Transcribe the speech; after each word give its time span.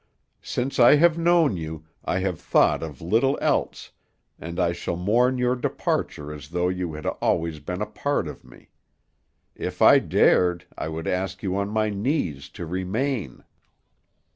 Since 0.41 0.79
I 0.79 0.95
have 0.95 1.19
known 1.19 1.57
you, 1.57 1.85
I 2.03 2.21
have 2.21 2.39
thought 2.41 2.81
of 2.81 3.03
little 3.03 3.37
else, 3.39 3.91
and 4.39 4.59
I 4.59 4.71
shall 4.73 4.95
mourn 4.95 5.37
your 5.37 5.55
departure 5.55 6.33
as 6.33 6.49
though 6.49 6.69
you 6.69 6.93
had 6.93 7.05
always 7.05 7.59
been 7.59 7.83
a 7.83 7.85
part 7.85 8.27
of 8.27 8.43
me. 8.43 8.71
If 9.53 9.79
I 9.79 9.99
dared, 9.99 10.65
I 10.75 10.87
would 10.87 11.05
ask 11.05 11.43
you 11.43 11.55
on 11.55 11.69
my 11.69 11.91
knees 11.91 12.49
to 12.49 12.65
remain." 12.65 13.43